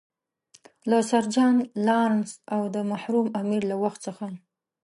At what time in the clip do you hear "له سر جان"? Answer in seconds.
0.89-1.55